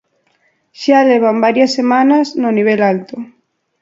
Xa 0.81 0.99
levan 1.09 1.37
varias 1.45 1.71
semana 1.77 2.17
no 2.41 2.49
nivel 2.57 2.79
alto. 2.93 3.15